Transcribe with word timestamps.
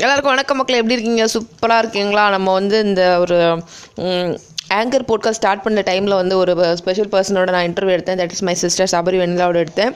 எல்லாருக்கும் 0.00 0.32
வணக்கம் 0.32 0.56
மக்கள் 0.56 0.76
எப்படி 0.76 0.94
இருக்கீங்க? 0.94 1.24
சூப்பராக 1.32 1.78
இருக்கீங்களா? 1.78 2.30
நம்ம 2.30 2.52
வந்து 2.52 2.76
இந்த 2.80 3.18
ஒரு 3.20 3.36
ஆங்கர் 4.78 5.04
போட்காஸ்ட் 5.08 5.38
ஸ்டார்ட் 5.38 5.62
பண்ண 5.62 5.80
டைமில் 5.80 6.14
வந்து 6.20 6.36
ஒரு 6.36 6.76
ஸ்பெஷல் 6.76 7.10
பர்சனோட 7.14 7.50
நான் 7.54 7.66
இன்டர்வியூ 7.70 7.94
எடுத்தேன். 7.96 8.20
That 8.20 8.30
is 8.30 8.42
my 8.48 8.54
sister 8.54 8.90
Sabari 8.92 9.18
வெண்ணிலாவோட 9.22 9.58
எடுத்தேன். 9.64 9.92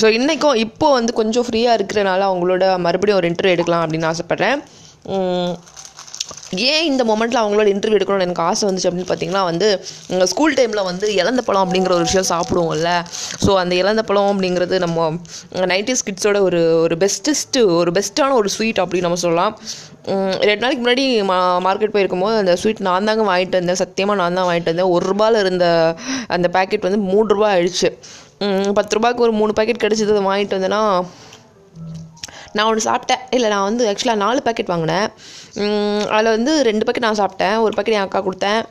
ஸோ 0.00 0.08
இன்றைக்கும் 0.18 0.54
இப்போது 0.54 0.92
வந்து 0.92 1.12
கொஞ்சம் 1.12 1.46
ஃப்ரீயாக 1.46 1.78
இருக்கிறனால 1.78 2.28
அவங்களோட 2.30 2.78
மறுபடியும் 2.78 3.20
ஒரு 3.20 3.30
இன்டர்வியூ 3.30 3.56
எடுக்கலாம் 3.56 3.84
அப்படின்னு 3.86 4.10
ஆசைப்பட்றேன். 4.12 4.62
ஏன் 6.70 6.84
இந்த 6.84 7.02
மொமெண்ட்டில் 7.10 7.40
அவங்களோட 7.40 7.68
இன்டர்வியூ 7.72 7.98
எடுக்கணும்னு 7.98 8.26
எனக்கு 8.26 8.42
ஆசை 8.42 8.62
வந்துச்சு 8.68 8.88
அப்படின்னு 8.88 9.10
பார்த்தீங்கன்னா 9.10 9.42
வந்து 9.50 9.66
ஸ்கூல் 10.32 10.56
டைமில் 10.58 10.86
வந்து 10.88 11.06
இழந்த 11.20 11.42
பழம் 11.48 11.64
அப்படிங்கிற 11.64 11.92
ஒரு 11.96 12.06
விஷயம் 12.08 12.30
சாப்பிடுவோம்ல. 12.30 12.92
ஸோ 13.44 13.50
அந்த 13.62 13.74
இழந்த 13.82 14.02
பழம் 14.08 14.30
அப்படிங்கிறது 14.32 14.78
நம்ம 14.84 15.10
நைன்டிஸ் 15.72 16.04
கிட்ஸோட 16.08 16.40
ஒரு 16.48 16.60
ஒரு 16.84 16.96
பெஸ்டஸ்ட்டு 17.04 17.62
ஒரு 17.80 17.92
பெஸ்ட்டான 17.98 18.36
ஒரு 18.40 18.50
ஸ்வீட் 18.56 18.82
அப்படின்னு 18.84 19.08
நம்ம 19.08 19.20
சொல்லலாம். 19.26 19.54
ரெண்டு 20.48 20.62
நாளைக்கு 20.64 20.82
முன்னாடி 20.84 21.04
மா 21.30 21.36
மார்க்கெட் 21.66 21.94
போயிருக்கும்போது 21.94 22.36
அந்த 22.42 22.52
ஸ்வீட் 22.62 22.86
நான் 22.88 23.08
தாங்க 23.10 23.24
வாங்கிட்டு 23.30 23.58
வந்தேன். 23.60 23.80
சத்தியமாக 23.84 24.20
நான் 24.20 24.38
தான் 24.40 24.48
வாங்கிட்டு 24.50 24.72
வந்தேன். 24.72 24.92
ஒரு 24.96 25.04
ரூபாயில் 25.12 25.42
இருந்த 25.44 25.66
அந்த 26.36 26.48
பேக்கெட் 26.56 26.86
வந்து 26.88 27.00
மூணு 27.12 27.26
ரூபாய் 27.34 27.54
ஆயிடுச்சு. 27.56 27.90
பத்து 28.78 28.94
ரூபாய்க்கு 28.96 29.26
ஒரு 29.26 29.32
மூணு 29.40 29.52
பேக்கெட் 29.56 29.84
கிடச்சிது. 29.84 30.14
அதை 30.16 30.24
வாங்கிட்டு 30.30 30.56
வந்தேன்னா 30.58 30.82
நான் 32.56 32.68
ஒன்று 32.70 32.90
சாப்பிட்டேன். 32.90 33.24
இல்லை 33.36 33.48
நான் 33.54 33.66
வந்து 33.68 33.84
ஆக்சுவலாக 33.90 34.22
நாலு 34.24 34.40
பேக்கெட் 34.44 34.72
வாங்கினேன். 34.72 35.08
அதில் 36.16 36.34
வந்து 36.36 36.52
ரெண்டு 36.68 36.86
பேக்கெட் 36.86 37.06
நான் 37.06 37.20
சாப்பிட்டேன். 37.22 37.56
ஒரு 37.64 37.72
பேக்கெட் 37.76 37.96
என் 37.98 38.06
அக்கா 38.06 38.22
கொடுத்தேன். 38.28 38.62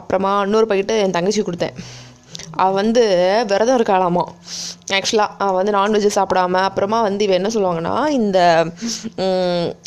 அப்புறமா 0.00 0.32
இன்னொரு 0.46 0.68
பேக்கெட்டு 0.70 0.96
என் 1.04 1.16
தங்கச்சி 1.16 1.42
கொடுத்தேன். 1.42 1.76
அவள் 2.62 2.78
வந்து 2.82 3.02
விரதம் 3.50 3.78
இருக்காளாமா? 3.78 4.24
ஆக்சுவலாக 4.96 5.36
அவள் 5.44 5.58
வந்து 5.60 5.74
நான்வெஜ் 5.78 6.16
சாப்பிடாம 6.18 6.62
அப்புறமா 6.68 6.98
வந்து 7.08 7.24
இவ 7.24 7.34
என்ன 7.40 7.50
சொல்லுவாங்கன்னா 7.54 7.94
இந்த 8.18 8.38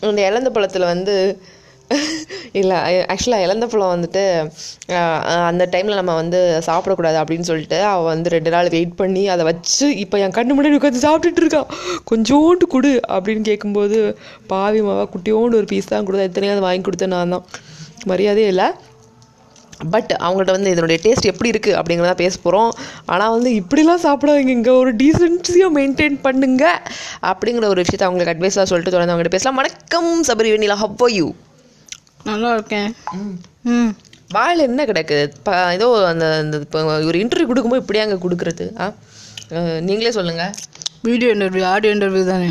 இந்த 0.09 0.21
இழந்த 0.29 0.49
பழத்தில் 0.55 0.91
வந்து 0.93 1.15
இல்லை 2.59 2.77
ஆக்சுவலாக 3.13 3.45
இழந்த 3.45 3.65
பழம் 3.71 3.93
வந்துட்டு 3.95 4.23
அந்த 5.49 5.63
டைமில் 5.73 5.99
நம்ம 5.99 6.15
வந்து 6.21 6.39
சாப்பிடக்கூடாது 6.67 7.17
அப்படின்னு 7.21 7.49
சொல்லிட்டு 7.49 7.79
அவள் 7.93 8.11
வந்து 8.13 8.33
ரெண்டு 8.35 8.53
நாள் 8.55 8.73
வெயிட் 8.75 8.93
பண்ணி 9.01 9.23
அதை 9.35 9.45
வச்சு 9.51 9.87
இப்போ 10.03 10.19
என் 10.25 10.37
கண்ணு 10.37 10.55
முன்னாடி 10.57 10.79
உட்காந்து 10.79 11.05
சாப்பிட்டுட்டு 11.07 11.43
இருக்கா. 11.43 11.63
கொஞ்சோண்டு 12.11 12.67
கொடு 12.75 12.93
அப்படின்னு 13.15 13.43
கேட்கும்போது 13.49 13.99
பாவி 14.53 14.81
மாவா 14.87 15.05
குட்டியோண்டு 15.15 15.59
ஒரு 15.61 15.69
பீஸ் 15.73 15.91
தான் 15.95 16.07
கொடுத்தா 16.07 16.29
எத்தனையாவது 16.29 16.65
வாங்கி 16.67 16.85
கொடுத்தேன் 16.87 17.13
நான் 17.17 17.35
தான். 17.35 17.45
மரியாதையே 18.11 18.49
இல்லை. 18.53 18.69
பட் 19.93 20.11
அவங்கள்ட்ட 20.25 20.53
வந்து 20.55 20.71
இதனுடைய 20.73 20.97
டேஸ்ட் 21.03 21.29
எப்படி 21.29 21.51
இருக்குது 21.51 21.77
அப்படிங்கிறத 21.77 22.15
பேச 22.23 22.35
போகிறோம் 22.43 22.71
ஆனால் 23.13 23.33
வந்து 23.35 23.51
இப்படிலாம் 23.59 24.03
சாப்பிடாதீங்க 24.07 24.53
இங்கே 24.57 24.73
ஒரு 24.81 24.91
டீசென்சியாக 24.99 25.71
மெயின்டைன் 25.77 26.17
பண்ணுங்க 26.25 26.65
அப்படிங்கிற 27.31 27.71
ஒரு 27.73 27.83
விஷயத்தை 27.83 28.07
அவங்களுக்கு 28.07 28.33
அட்வைஸாக 28.33 28.65
சொல்லிட்டு 28.71 28.93
தொடர்ந்து 28.95 29.13
அவங்ககிட்ட 29.13 29.37
பேசலாம். 29.37 29.59
வணக்கம் 29.61 30.11
சபரி 30.29 30.51
வெண்ணிலா. 30.55 30.77
ஹவ்வோ 30.83 31.09
யூ 31.17 31.27
நல்லா 32.25 32.49
இருக்கேன் 32.53 32.89
ம். 33.71 33.91
வாயில் 34.29 34.65
என்ன 34.67 34.81
கிடக்கு? 34.85 35.17
இப்போ 35.29 35.53
ஏதோ 35.75 35.87
அந்த 36.09 36.25
அந்த 36.41 36.57
இப்போ 36.65 36.79
ஒரு 37.07 37.17
இன்டர்வியூ 37.21 37.47
கொடுக்கும்போது 37.47 37.83
இப்படியே 37.83 38.03
அங்கே 38.05 38.17
கொடுக்குறது. 38.21 38.65
ஆ? 38.77 38.85
நீங்களே 39.87 40.11
சொல்லுங்கள் 40.17 40.53
வீடியோ 41.03 41.29
இன்டர்வியூ 41.33 41.63
ஆடியோ 41.65 41.91
இன்டர்வியூ 41.95 42.23
தானே. 42.27 42.49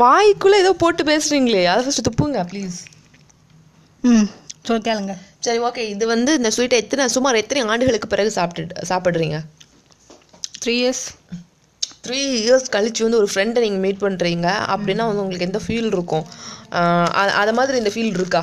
வாய்க்குள்ளே 0.00 0.56
ஏதோ 0.58 0.72
போட்டு 0.78 1.02
பேசுகிறீங்களே 1.04 1.62
அதை 1.72 1.82
ஃபஸ்ட்டு 1.84 2.06
துப்புங்க 2.08 2.40
ப்ளீஸ் 2.50 2.78
ம். 4.04 4.26
சொல் 4.66 4.84
கேளுங்க. 4.86 5.12
சரி 5.40 5.60
ஓகே 5.66 5.82
இது 5.92 6.04
வந்து 6.06 6.30
இந்த 6.38 6.50
ஸ்வீட்டை 6.50 6.78
எத்தனை 6.82 7.04
சுமார் 7.08 7.36
எத்தனை 7.36 7.60
ஆண்டுகளுக்கு 7.70 8.08
பிறகு 8.08 8.30
சாப்பிட்டு 8.36 8.86
சாப்பிட்றீங்க? 8.90 9.36
த்ரீ 10.62 10.74
இயர்ஸ் 10.80 11.04
த்ரீ 12.04 12.18
இயர்ஸ் 12.40 12.68
கழிச்சு 12.74 13.02
வந்து 13.06 13.18
ஒரு 13.18 13.28
ஃப்ரெண்டை 13.32 13.60
நீங்கள் 13.64 13.82
மீட் 13.84 14.02
பண்ணுறீங்க 14.04 14.46
அப்படின்னா 14.74 15.04
வந்து 15.08 15.22
உங்களுக்கு 15.22 15.48
எந்த 15.48 15.60
ஃபீல் 15.64 15.90
இருக்கும்? 15.92 16.26
அது 17.40 17.52
மாதிரி 17.58 17.78
இந்த 17.78 17.92
ஃபீல் 17.94 18.14
இருக்கா? 18.14 18.42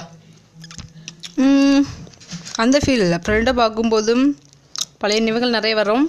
அந்த 2.63 2.77
ஃபீல் 2.83 3.03
இல்லை. 3.05 3.19
ஃப்ரெண்டை 3.25 3.51
பார்க்கும்போதும் 3.61 4.23
பழைய 5.01 5.19
நினைவுகள் 5.23 5.55
நிறைய 5.57 5.73
வரும். 5.79 6.05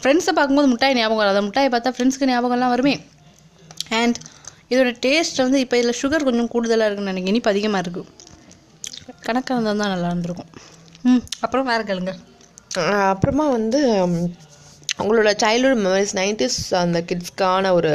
ஃப்ரெண்ட்ஸை 0.00 0.32
பார்க்கும்போது 0.36 0.68
மிட்டாய் 0.72 0.96
ஞாபகம் 0.98 1.22
வராது. 1.22 1.40
மிட்டாயை 1.46 1.70
பார்த்தா 1.74 1.92
ஃப்ரெண்ட்ஸ்க்கு 1.96 2.28
ஞாபகம்லாம் 2.30 2.74
வருமே. 2.74 2.94
அண்ட் 4.00 4.18
இதோட 4.72 4.90
டேஸ்ட் 5.04 5.42
வந்து 5.44 5.60
இப்போ 5.64 5.76
இதில் 5.80 5.98
சுகர் 6.00 6.26
கொஞ்சம் 6.28 6.50
கூடுதலாக 6.54 6.88
இருக்குன்னு 6.88 7.12
நினைக்கிறேன். 7.12 7.34
இனிப்பு 7.34 7.52
அதிகமாக 7.52 7.82
இருக்குது 7.84 8.08
கணக்காக 9.26 9.54
இருந்தால் 9.56 9.80
தான் 9.82 9.92
நல்லா 9.94 10.10
இருந்திருக்கும். 10.12 10.50
ம் 11.10 11.22
அப்புறம் 11.44 11.68
வேறு 11.70 11.84
கேளுங்க. 11.88 12.12
அப்புறமா 13.12 13.46
வந்து 13.58 13.80
உங்களோட 15.02 15.30
சைல்ட்ஹுட் 15.42 15.82
மெமரிஸ் 15.86 16.14
நைன்டிஸ் 16.20 16.58
அந்த 16.82 16.98
கிட்ஸ்க்கான 17.10 17.72
ஒரு 17.78 17.90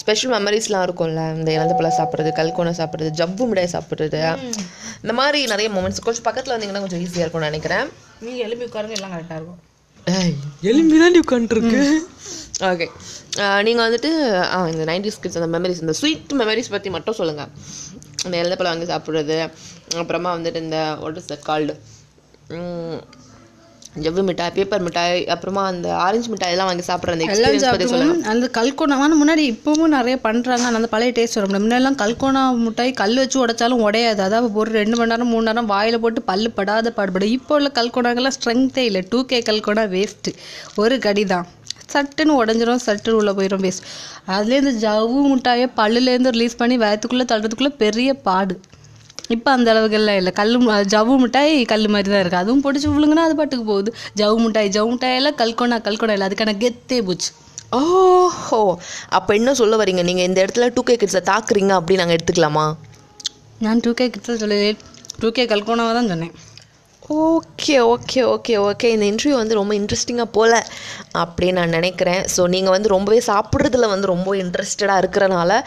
ஸ்பெஷல் 0.00 0.32
மெமரிஸ்லாம் 0.36 0.84
இருக்கும்ல? 0.86 1.22
இந்த 1.38 1.50
இழந்த 1.56 1.74
பழம் 1.78 1.98
சாப்பிட்றது 2.00 2.32
கல்கோனை 2.40 2.74
சாப்பிட்றது 2.80 3.12
ஜவ்வு 3.20 3.46
மிடாய் 3.50 3.74
சாப்பிட்றது. 3.76 4.20
இந்த 5.02 5.14
மாதிரி 5.20 5.40
நிறைய 5.54 5.70
மூமெண்ட்ஸ் 5.76 6.04
கொஞ்சம் 6.08 6.26
பக்கத்தில் 6.28 6.54
வந்தீங்கன்னா 6.54 6.84
கொஞ்சம் 6.84 7.02
ஈஸியாக 7.04 7.24
இருக்கும்னு 7.24 7.50
நினைக்கிறேன். 7.52 7.88
நீங்கள் 8.26 8.44
எலும்பி 8.48 8.66
உட்காருங்க 8.68 8.98
எல்லாம் 9.00 9.14
கரெக்டாக 9.16 9.40
இருக்கும். 9.40 9.62
எலும்பி 10.70 10.98
தான் 11.02 11.20
உட்காந்துருக்கு 11.24 11.80
ஓகே 12.68 12.86
நீங்கள் 13.66 13.84
வந்துட்டு 13.86 14.10
இந்த 14.72 14.84
நைன்டிஸ் 14.90 15.18
கிட்ஸ் 15.22 15.38
அந்த 15.40 15.50
மெமரிஸ் 15.54 15.82
இந்த 15.84 15.94
ஸ்வீட் 15.98 16.32
மெமரிஸ் 16.40 16.72
பற்றி 16.74 16.90
மட்டும் 16.94 17.18
சொல்லுங்கள் 17.18 17.50
இந்த 18.24 18.34
இழந்த 18.40 18.56
பழம் 18.56 18.72
வாங்கி 18.72 18.88
சாப்பிட்றது 18.92 19.36
அப்புறமா 20.02 20.30
வந்துட்டு 20.36 20.62
இந்த 20.66 20.78
வாட் 21.02 21.18
இஸ் 21.20 21.30
தட் 21.32 21.46
கால்டு 21.50 21.74
ஜவ்வு 24.04 24.22
மிட்டாய் 24.26 24.52
பேப்பர் 24.56 24.82
மிட்டாய் 24.86 25.20
அப்புறமா 25.34 25.62
அந்த 25.70 25.86
ஆரஞ்சு 26.04 26.28
மிட்டாய் 26.32 26.52
எல்லாம் 26.54 26.68
வாங்கி 26.70 26.84
சாப்பிட்ற 26.88 27.14
அந்த 27.16 27.24
எக்ஸ்பீரியன்ஸ் 27.26 27.64
பற்றி 27.66 27.86
சாப்பிடுவோம். 27.86 28.22
அந்த 28.32 28.46
கல்கோனா 28.58 28.96
ஆனால் 29.04 29.18
முன்னாடி 29.20 29.42
இப்போவும் 29.52 29.94
நிறைய 29.96 30.16
பண்ணுறாங்க 30.26 30.64
ஆனால் 30.68 30.80
அந்த 30.80 30.90
பழைய 30.94 31.12
டேஸ்ட் 31.18 31.38
வரும். 31.38 31.54
முன்னாடிலாம் 31.56 31.98
கல்கோனா 32.02 32.42
மிட்டாய் 32.66 32.92
கல் 33.02 33.18
வச்சு 33.22 33.38
உடைச்சாலும் 33.44 33.84
உடையாது. 33.86 34.22
அதாவது 34.28 34.60
ஒரு 34.62 34.72
ரெண்டு 34.78 34.96
மணி 35.00 35.12
நேரம் 35.12 35.32
மூணு 35.34 35.46
நேரம் 35.50 35.70
வாயில் 35.74 36.00
போட்டு 36.04 36.22
பல்லு 36.30 36.50
படாத 36.58 36.92
பாடுபடும் 36.98 37.34
இப்போ 37.38 37.54
உள்ள 37.58 37.70
கல்கோனாக்கெல்லாம் 37.80 38.36
ஸ்ட்ரென்த்தே 38.38 38.84
இல்லை. 38.90 39.02
டூ 39.12 39.20
கே 39.32 39.40
கல்கோனா 39.50 39.86
வேஸ்ட்டு 39.96 40.32
ஒரு 40.82 40.98
கடி 41.06 41.24
தான். 41.34 41.46
சட்டுன்னு 41.92 42.32
உடஞ்சிரும் 42.40 42.82
சட்டுன்னு 42.86 43.18
உள்ளே 43.20 43.32
போயிடும் 43.36 43.62
வேஸ்ட் 43.66 43.86
அதுலேருந்து 44.34 44.72
ஜவ்வு 44.82 45.20
மிட்டாயை 45.32 45.68
பல்லுலேருந்து 45.78 46.32
ரிலீஸ் 46.36 46.60
பண்ணி 46.62 46.76
வயத்துக்குள்ளே 46.82 47.26
தள்ளுறதுக்குள்ளே 47.30 47.74
பெரிய 47.84 48.12
பாடு. 48.26 48.56
இப்போ 49.34 49.48
அந்த 49.56 49.68
அளவுக்குலாம் 49.72 50.18
இல்லை. 50.20 50.32
கல் 50.40 50.54
ஜவ்வு 50.94 51.16
மிட்டாய் 51.24 51.52
கல் 51.72 51.86
மாதிரி 51.94 52.08
தான் 52.12 52.22
இருக்குது 52.22 52.42
அதுவும் 52.44 52.62
பிடிச்சி 52.66 52.88
விழுங்குனா 52.94 53.24
அது 53.28 53.36
பாட்டுக்கு 53.40 53.66
போகுது. 53.72 53.90
ஜவ்வு 54.20 54.38
மிட்டாய் 54.44 54.72
ஜவ்வு 54.76 54.90
மிட்டாயெல்லாம் 54.94 55.38
கல்கோனா 55.42 55.78
கல்கோனா 55.88 56.16
இல்லை. 56.16 56.28
அதுக்கான 56.30 56.54
கெத்தே 56.64 57.00
போச்சு. 57.08 57.30
ஓஹோ. 57.78 58.60
அப்போ 59.16 59.30
என்ன 59.38 59.54
சொல்ல 59.60 59.76
வரீங்க? 59.80 60.02
நீங்கள் 60.10 60.26
இந்த 60.28 60.38
இடத்துல 60.44 60.68
டூ 60.76 60.82
கே 60.90 60.94
கிட்ஸை 61.00 61.22
தாக்குறீங்க 61.32 61.72
அப்படின்னு 61.78 62.02
நாங்கள் 62.02 62.18
எடுத்துக்கலாமா? 62.18 62.66
நான் 63.64 63.82
டூ 63.86 63.90
கே 63.98 64.06
கிட்ட 64.14 64.36
சொல்லலே 64.42 64.70
டூ 65.22 65.30
கே 65.38 65.44
கல்கோனாவை 65.52 65.92
தான் 65.98 66.10
சொன்னேன். 66.12 66.34
Okay 67.26 67.76
okay 67.92 68.20
okay 68.32 68.54
okay. 68.68 68.88
இந்த 68.94 69.04
இன்டர்வியூ 69.10 69.36
வந்து 69.40 69.58
ரொம்ப 69.60 69.72
இன்ட்ரெஸ்டிங்காக 69.80 70.28
போல 70.38 70.52
அப்படின்னு 71.22 71.58
நான் 71.60 71.76
நினைக்கிறேன். 71.78 72.22
ஸோ 72.34 72.42
நீங்கள் 72.54 72.74
வந்து 72.76 72.94
ரொம்பவே 72.94 73.20
சாப்பிட்றதுல 73.30 73.88
வந்து 73.94 74.12
ரொம்ப 74.14 74.36
இன்ட்ரெஸ்டடாக 74.44 75.02
இருக்கிறனால 75.04 75.60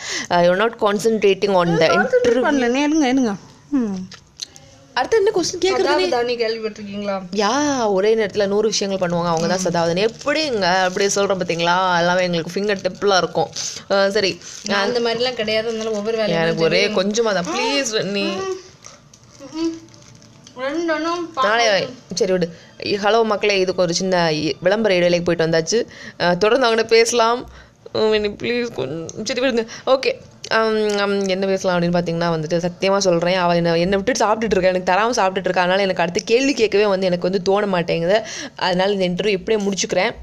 you 0.47 0.57
not 0.63 0.77
concentrating 0.85 1.57
on 1.61 1.77
the 1.83 1.87
interview 1.99 2.43
ம் 3.79 3.99
அடுத்து 4.99 5.17
என்ன 5.19 5.31
கொஸ்டின் 5.35 5.61
கேட்குறது 5.63 6.05
தானி 6.13 6.33
கேள்விப்பட்டிருக்கீங்களா? 6.41 7.13
யா 7.41 7.51
ஒரே 7.97 8.09
நேரத்தில் 8.19 8.49
நூறு 8.53 8.67
விஷயங்கள் 8.71 9.01
பண்ணுவாங்க. 9.03 9.29
அவங்க 9.33 9.47
தான் 9.51 9.63
சதாவதன். 9.65 10.01
எப்படிங்க? 10.07 10.65
அப்படி 10.87 11.05
சொல்கிறோம் 11.15 11.39
பார்த்தீங்களா 11.41 11.75
எல்லாமே 11.99 12.25
எங்களுக்கு 12.27 12.53
ஃபிங்கர் 12.55 12.81
டிப்பில் 12.85 13.15
இருக்கும். 13.21 13.49
சரி. 14.15 14.31
நான் 14.69 14.83
அந்த 14.87 14.99
மாதிரிலாம் 15.05 15.39
கிடையாது. 15.41 15.69
அதனால 15.71 15.93
ஒவ்வொரு 15.99 16.19
வேலையும் 16.21 16.43
எனக்கு 16.45 16.67
ஒரே 16.69 16.81
கொஞ்சமாக 16.99 17.33
தான். 17.37 17.49
ப்ளீஸ் 17.53 17.93
நீ 18.17 18.25
நாளை 21.47 21.65
சரி 22.19 22.31
விடு. 22.35 22.47
ஹலோ 23.03 23.19
மக்களே 23.31 23.55
இதுக்கு 23.63 23.83
ஒரு 23.85 23.93
சின்ன 23.99 24.15
விளம்பர 24.65 24.97
இடைவேளைக்கு 24.97 25.27
போயிட்டு 25.27 25.47
வந்தாச்சு. 25.47 25.79
தொடர்ந்து 26.43 26.65
அவங்கள்ட்ட 26.67 26.95
பேசலாம். 26.97 27.41
ப்ளீஸ் 28.43 28.69
கொஞ்சம் 28.79 29.29
சரி 29.31 29.43
விடுங்க. 29.45 29.65
ஓகே 29.95 30.13
என்ன 31.35 31.45
பேசலாம் 31.51 31.75
அப்படின்னு 31.75 31.97
பார்த்தீங்கன்னா 31.97 32.29
வந்துட்டு 32.35 32.57
சத்தியமாக 32.65 33.01
சொல்கிறேன் 33.07 33.39
அவள் 33.43 33.59
என்ன 33.61 33.77
என்னை 33.83 33.97
விட்டுட்டு 33.99 34.25
சாப்பிட்டுட்டு 34.25 34.55
இருக்கா. 34.55 34.73
எனக்கு 34.73 34.91
தராமல் 34.91 35.19
சாப்பிட்டுட்டு 35.19 35.49
இருக்கா. 35.49 35.65
அதனால 35.65 35.85
எனக்கு 35.87 36.03
அடுத்த 36.05 36.21
கேள்வி 36.31 36.55
கேட்கவே 36.63 36.87
வந்து 36.95 37.09
எனக்கு 37.11 37.29
வந்து 37.29 37.45
தோண 37.51 37.65
மாட்டேங்குது. 37.75 38.19
அதனால 38.67 38.91
இந்த 38.97 39.07
இன்டர்வியூ 39.11 39.37
இப்படியே 39.39 39.61
முடிச்சுக்கிறேன். 39.67 40.13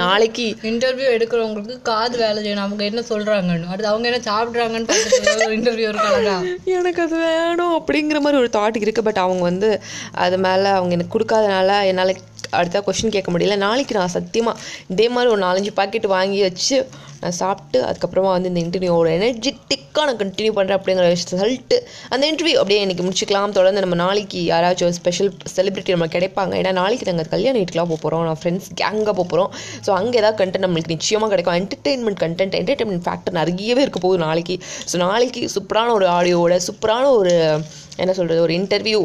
நாளைக்கு 0.00 0.44
இன்டர்வியூ 0.68 1.08
எடுக்கிறவங்களுக்கு 1.16 1.74
காது 1.88 2.14
வேலை 2.22 2.38
செய்யணும். 2.44 2.64
அவங்க 2.66 2.82
என்ன 2.90 3.00
சொல்றாங்கன்னு. 3.10 3.66
அடுத்து 3.72 3.90
அவங்க 3.90 4.06
என்ன 4.10 4.20
சாப்பிட்றாங்கன்னு 4.28 5.56
இன்டர்வியூ 5.56 5.88
இருக்காங்க 5.90 6.32
எனக்கு 6.76 7.02
அது 7.06 7.16
வேணும் 7.24 7.74
அப்படிங்கிற 7.80 8.20
மாதிரி 8.24 8.40
ஒரு 8.42 8.50
தாட் 8.56 8.78
இருக்குது 8.80 9.06
பட் 9.08 9.20
அவங்க 9.24 9.44
வந்து 9.50 9.70
அது 10.24 10.38
மேலே 10.46 10.70
அவங்க 10.78 10.96
எனக்கு 10.98 11.14
கொடுக்காதனால 11.16 11.78
என்னால் 11.90 12.14
அடுத்த 12.58 12.84
கொஷின் 12.86 13.14
கேட்க 13.16 13.30
முடியல. 13.36 13.56
நாளைக்கு 13.66 13.98
நான் 13.98 14.14
சத்தியமாக 14.18 14.62
இதே 14.94 15.08
மாதிரி 15.16 15.32
ஒரு 15.34 15.42
நாலஞ்சு 15.48 15.72
பாக்கெட் 15.80 16.14
வாங்கி 16.16 16.40
வச்சு 16.48 16.78
நான் 17.20 17.36
சாப்பிட்டு 17.42 17.78
அதுக்கப்புறமா 17.88 18.30
வந்து 18.34 18.48
இந்த 18.50 18.60
இன்டர்வியூவோட 18.64 19.10
எனர்ஜெட்டிக்காக 19.18 20.04
நான் 20.08 20.18
கண்டினியூ 20.22 20.52
பண்ணுறேன் 20.56 20.78
அப்படிங்கிற 20.78 21.06
விஷயத்தை 21.12 21.36
சொல்லிட்டு 21.42 21.76
அந்த 22.14 22.24
இன்டர்வியூ 22.30 22.56
அப்படியே 22.60 22.80
எனக்கு 22.86 23.04
முடிச்சுக்கலாம். 23.06 23.54
தொடர்ந்து 23.58 23.82
நம்ம 23.84 23.96
நாளைக்கு 24.02 24.40
யாராச்சும் 24.50 24.96
ஸ்பெஷல் 24.98 25.30
செலிபிரிட்டி 25.54 25.94
நம்ம 25.96 26.08
கிடைப்பாங்க. 26.16 26.52
ஏன்னா 26.60 26.72
நாளைக்கு 26.80 27.08
நாங்கள் 27.10 27.30
கல்யாண 27.34 27.54
வீட்டுக்குலாம் 27.60 27.90
போக 27.92 28.00
போகிறோம் 28.02 28.26
நான் 28.28 28.40
ஃப்ரெண்ட்ஸ் 28.42 28.68
கேங்காக 28.82 29.14
போக 29.20 29.26
போகிறோம் 29.32 29.50
ஸோ 29.86 29.92
அங்கே 30.00 30.20
ஏதாவது 30.22 30.38
கண்டென்ட் 30.42 30.66
நம்மளுக்கு 30.66 30.94
நிச்சயமாக 30.96 31.30
கிடைக்கும். 31.34 31.58
என்டர்டெயின்மெண்ட் 31.62 32.20
கண்டென்ட் 32.24 32.58
என்டர்டெயின்மெண்ட் 32.60 33.06
ஃபேக்டர் 33.08 33.38
நிறையவே 33.40 33.82
இருக்க 33.86 34.00
போகுது 34.06 34.20
நாளைக்கு. 34.26 34.56
ஸோ 34.92 34.98
நாளைக்கு 35.06 35.42
சூப்பரான 35.56 35.94
ஒரு 35.98 36.08
ஆடியோவோட 36.18 36.56
சூப்பரான 36.68 37.04
ஒரு 37.20 37.34
என்ன 37.96 38.12
சொல்கிறது 38.12 38.40
ஒரு 38.40 38.52
இன்டர்வியூ 38.52 38.98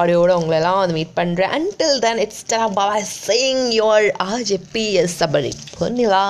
ஆடியோட 0.00 0.32
உங்களெல்லாம் 0.40 0.78
வந்து 0.78 0.94
மீட் 0.94 1.16
பண்ணுறேன் 1.16 1.52
அன்டில் 1.58 1.98
தென் 1.98 2.18
இட்ஸ் 2.18 2.44
பாபா 2.46 3.00
சேயிங் 3.26 3.64
யோர் 3.72 4.08
ஆஜ் 4.16 4.52
எஸ் 4.94 5.24
சபரி 5.24 5.52
பொன்னிலா 5.80 6.24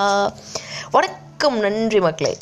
வணக்கம் 0.90 1.58
நன்றி 1.58 2.00
மக்களே. 2.00 2.32